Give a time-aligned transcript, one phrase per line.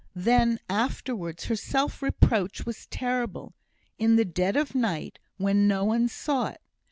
[0.15, 3.53] Then afterwards her self reproach was terrible
[3.99, 6.61] in the dead of night, when no one saw it.